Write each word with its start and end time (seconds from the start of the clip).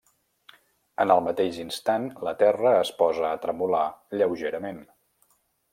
En 1.03 1.13
el 1.15 1.21
mateix 1.25 1.59
instant, 1.65 2.09
la 2.29 2.33
terra 2.41 2.73
es 2.81 2.93
posa 3.03 3.29
a 3.33 3.37
tremolar 3.47 3.87
lleugerament. 4.23 4.85